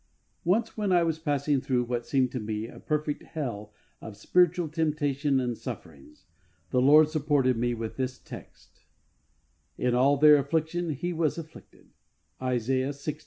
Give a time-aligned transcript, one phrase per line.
[0.43, 4.67] Once when I was passing through what seemed to me a perfect bell of spiritual
[4.67, 6.25] temptation and sufferings,
[6.71, 8.13] the Lord supported UNION WITH JESUS.
[8.15, 8.85] 65 me with this text,"
[9.89, 11.91] In all their affliction He was afflicted"
[12.41, 13.19] (Isaiah lx.